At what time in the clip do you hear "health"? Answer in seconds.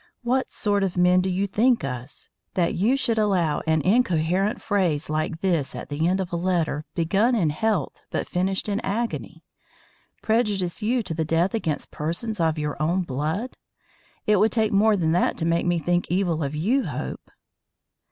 7.51-8.01